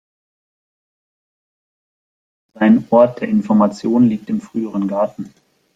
[2.55, 5.31] Sein "Ort der Information" liegt im früheren Garten.